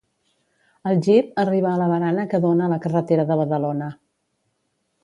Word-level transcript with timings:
El 0.91 1.03
jeep 1.07 1.37
arriba 1.43 1.69
a 1.75 1.81
la 1.83 1.91
barana 1.93 2.27
que 2.33 2.41
dóna 2.47 2.67
a 2.69 2.73
la 2.75 2.81
carretera 2.87 3.31
de 3.33 3.39
Badalona. 3.45 3.93